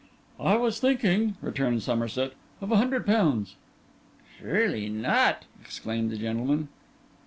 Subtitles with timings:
[0.39, 3.55] 'I was thinking,' returned Somerset, 'of a hundred pounds.'
[4.39, 6.69] 'Surely not,' exclaimed the gentleman.